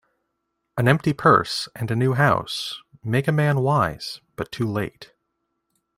An 0.77 0.87
empty 0.87 1.13
purse, 1.13 1.69
and 1.75 1.91
a 1.91 1.95
new 1.95 2.13
house, 2.13 2.81
make 3.03 3.27
a 3.27 3.31
man 3.31 3.59
wise, 3.59 4.19
but 4.35 4.51
too 4.51 4.65
late. 4.67 5.13